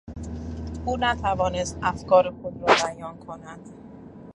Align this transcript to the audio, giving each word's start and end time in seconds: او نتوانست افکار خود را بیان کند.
او 0.85 0.97
نتوانست 0.99 1.79
افکار 1.83 2.29
خود 2.29 2.53
را 2.61 2.75
بیان 2.95 3.17
کند. 3.17 3.73